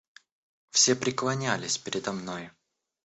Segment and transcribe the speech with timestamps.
[0.71, 2.49] Все преклонялись передо мной!